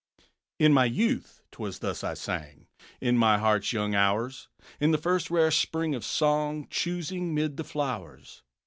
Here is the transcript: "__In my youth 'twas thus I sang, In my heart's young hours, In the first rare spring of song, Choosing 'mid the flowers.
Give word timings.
"__In 0.67 0.73
my 0.73 0.85
youth 0.85 1.43
'twas 1.51 1.77
thus 1.77 2.03
I 2.03 2.15
sang, 2.15 2.65
In 2.99 3.19
my 3.19 3.37
heart's 3.37 3.71
young 3.71 3.93
hours, 3.93 4.47
In 4.79 4.89
the 4.89 4.97
first 4.97 5.29
rare 5.29 5.51
spring 5.51 5.93
of 5.93 6.03
song, 6.03 6.65
Choosing 6.71 7.35
'mid 7.35 7.55
the 7.57 7.63
flowers. 7.63 8.41